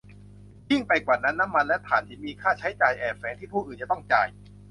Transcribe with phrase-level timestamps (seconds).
[0.69, 4.27] ยิ่งไปกว่านั้น น้ำมันและถ่านหินมีค่าใช้จ่ายแอบแฝงที่ผู้อื่นจะต้องจ่าย